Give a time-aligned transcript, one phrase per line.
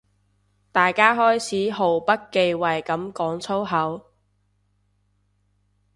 [0.71, 4.01] 大家開始毫不忌諱噉講粗口